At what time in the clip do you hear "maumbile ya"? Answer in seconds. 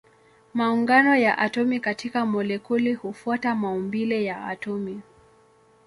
3.55-4.45